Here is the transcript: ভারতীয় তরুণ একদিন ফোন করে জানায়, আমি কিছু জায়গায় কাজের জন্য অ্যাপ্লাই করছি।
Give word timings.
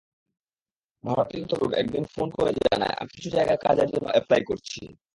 ভারতীয় 1.03 1.43
তরুণ 1.49 1.71
একদিন 1.73 2.03
ফোন 2.13 2.27
করে 2.37 2.51
জানায়, 2.61 2.95
আমি 2.99 3.09
কিছু 3.15 3.29
জায়গায় 3.29 3.61
কাজের 3.65 3.89
জন্য 3.93 4.07
অ্যাপ্লাই 4.11 4.41
করছি। 4.49 4.81